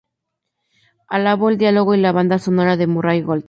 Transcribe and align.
Alabó 1.09 1.51
el 1.51 1.59
diálogo 1.59 1.93
y 1.93 1.99
la 1.99 2.11
banda 2.11 2.39
sonora 2.39 2.75
de 2.75 2.87
Murray 2.87 3.21
Gold. 3.21 3.39